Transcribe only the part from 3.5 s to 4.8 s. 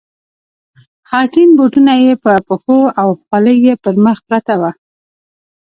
یې پر مخ پرته وه.